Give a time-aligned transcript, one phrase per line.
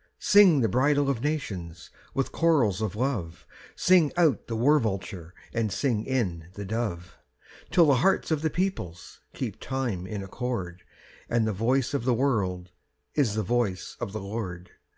[0.00, 0.04] II.
[0.18, 1.88] Sing the bridal of nations!
[2.12, 7.16] with chorals of love Sing out the war vulture and sing in the dove,
[7.70, 10.82] Till the hearts of the peoples keep time in accord,
[11.30, 12.70] And the voice of the world
[13.14, 14.72] is the voice of the Lord!